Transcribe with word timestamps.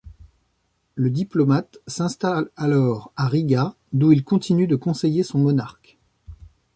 Le 0.95 1.11
diplomate 1.11 1.77
s'installe 1.85 2.49
alors 2.57 3.13
à 3.17 3.27
Riga, 3.27 3.75
d'où 3.93 4.11
il 4.11 4.23
continue 4.23 4.65
de 4.65 4.75
conseiller 4.75 5.21
son 5.21 5.37
monarque. 5.37 5.99